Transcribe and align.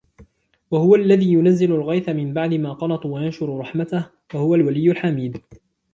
وَهُوَ 0.71 0.95
الَّذِي 0.95 1.33
يُنَزِّلُ 1.33 1.71
الْغَيْثَ 1.71 2.09
مِنْ 2.09 2.33
بَعْدِ 2.33 2.53
مَا 2.53 2.73
قَنَطُوا 2.73 3.15
وَيَنْشُرُ 3.19 3.57
رَحْمَتَهُ 3.57 4.09
وَهُوَ 4.33 4.55
الْوَلِيُّ 4.55 4.91
الْحَمِيدُ 4.91 5.41